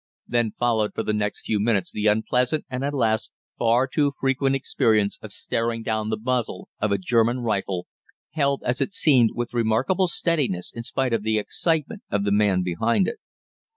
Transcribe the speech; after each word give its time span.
Then 0.27 0.53
followed 0.57 0.95
for 0.95 1.03
the 1.03 1.13
next 1.13 1.41
few 1.45 1.59
minutes 1.59 1.91
the 1.91 2.07
unpleasant 2.07 2.65
and, 2.71 2.83
alas! 2.83 3.29
far 3.59 3.85
too 3.85 4.11
frequent 4.19 4.55
experience 4.55 5.19
of 5.21 5.31
staring 5.31 5.83
down 5.83 6.09
the 6.09 6.17
muzzle 6.19 6.69
of 6.79 6.91
a 6.91 6.97
German 6.97 7.41
rifle, 7.41 7.85
held 8.31 8.63
as 8.63 8.81
it 8.81 8.93
seemed 8.93 9.29
with 9.35 9.53
remarkable 9.53 10.07
steadiness 10.07 10.71
in 10.73 10.81
spite 10.81 11.13
of 11.13 11.21
the 11.21 11.37
excitement 11.37 12.01
of 12.09 12.23
the 12.23 12.31
man 12.31 12.63
behind 12.63 13.07
it. 13.07 13.19